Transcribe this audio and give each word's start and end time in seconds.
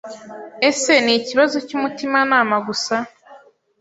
Ese 0.69 0.93
ni 1.03 1.13
ikibazo 1.19 1.57
cy'umutimanama 1.67 2.55
gusa 2.67 2.95